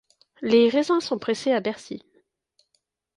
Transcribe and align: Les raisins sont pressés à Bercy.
Les 0.41 0.67
raisins 0.67 0.99
sont 0.99 1.19
pressés 1.19 1.51
à 1.51 1.59
Bercy. 1.59 2.01